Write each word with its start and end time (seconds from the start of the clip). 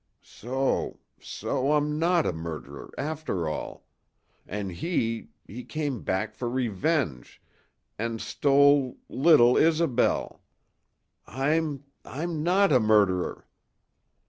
So 0.23 0.97
so 1.19 1.73
I'm 1.73 1.99
not 1.99 2.25
a 2.25 2.33
murderer 2.33 2.91
after 2.97 3.47
all. 3.47 3.85
An' 4.47 4.71
he 4.71 5.27
he 5.45 5.63
came 5.63 6.01
back 6.01 6.33
for 6.33 6.49
revenge 6.49 7.39
and 7.99 8.19
stole 8.19 8.97
little 9.09 9.57
Isobel. 9.57 10.41
I'm 11.27 11.83
I'm 12.03 12.41
not 12.41 12.71
a 12.71 12.79
murderer. 12.79 13.45